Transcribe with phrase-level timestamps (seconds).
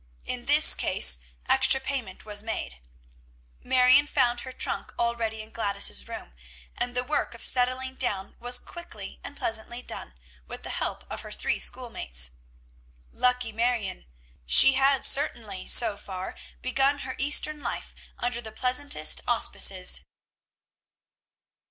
[0.25, 2.79] In this case extra payment was made.
[3.63, 6.33] Marion found her trunk already in Gladys's room,
[6.75, 10.15] and the work of settling down was quickly and pleasantly done,
[10.47, 12.31] with the help of her three schoolmates.
[13.11, 14.07] Lucky Marion!
[14.47, 16.33] She had certainly, so far,
[16.63, 20.01] begun her Eastern life under the pleasantest auspices.